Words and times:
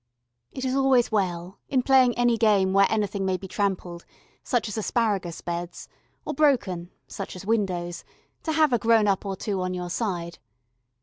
It 0.51 0.65
is 0.65 0.73
always 0.75 1.11
well, 1.11 1.59
in 1.69 1.83
playing 1.83 2.17
any 2.17 2.35
game 2.35 2.73
where 2.73 2.87
anything 2.89 3.23
may 3.23 3.37
be 3.37 3.47
trampled, 3.47 4.03
such 4.43 4.67
as 4.67 4.75
asparagus 4.75 5.41
beds, 5.41 5.87
or 6.25 6.33
broken, 6.33 6.89
such 7.07 7.35
as 7.35 7.45
windows, 7.45 8.03
to 8.41 8.53
have 8.53 8.73
a 8.73 8.79
grown 8.79 9.07
up 9.07 9.27
or 9.27 9.35
two 9.35 9.61
on 9.61 9.75
your 9.75 9.91
side. 9.91 10.39